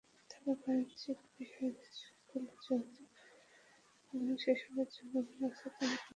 [0.31, 5.99] তবে বাণিজ্যিক বিষয়গুলো যেহেতু মহাসচিব দেখবেন, সেসবের জন্য বোনাসও তিনি পাবেন।